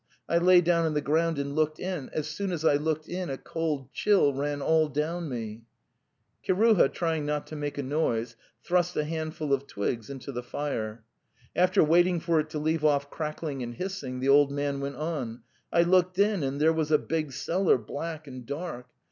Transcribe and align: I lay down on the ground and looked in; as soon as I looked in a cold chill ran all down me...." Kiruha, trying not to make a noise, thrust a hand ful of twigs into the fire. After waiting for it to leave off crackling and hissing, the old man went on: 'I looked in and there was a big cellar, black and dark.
I 0.27 0.39
lay 0.39 0.61
down 0.61 0.87
on 0.87 0.95
the 0.95 0.99
ground 1.01 1.37
and 1.37 1.53
looked 1.53 1.79
in; 1.79 2.09
as 2.11 2.27
soon 2.27 2.51
as 2.51 2.65
I 2.65 2.73
looked 2.73 3.07
in 3.07 3.29
a 3.29 3.37
cold 3.37 3.93
chill 3.93 4.33
ran 4.33 4.59
all 4.59 4.89
down 4.89 5.29
me...." 5.29 5.61
Kiruha, 6.43 6.89
trying 6.91 7.23
not 7.23 7.45
to 7.45 7.55
make 7.55 7.77
a 7.77 7.83
noise, 7.83 8.35
thrust 8.63 8.95
a 8.97 9.03
hand 9.03 9.35
ful 9.35 9.53
of 9.53 9.67
twigs 9.67 10.09
into 10.09 10.31
the 10.31 10.41
fire. 10.41 11.03
After 11.55 11.83
waiting 11.83 12.19
for 12.19 12.39
it 12.39 12.49
to 12.49 12.57
leave 12.57 12.83
off 12.83 13.11
crackling 13.11 13.61
and 13.61 13.75
hissing, 13.75 14.21
the 14.21 14.29
old 14.29 14.51
man 14.51 14.79
went 14.79 14.95
on: 14.95 15.43
'I 15.71 15.83
looked 15.83 16.17
in 16.17 16.41
and 16.41 16.59
there 16.59 16.73
was 16.73 16.89
a 16.91 16.97
big 16.97 17.31
cellar, 17.31 17.77
black 17.77 18.25
and 18.25 18.43
dark. 18.43 18.87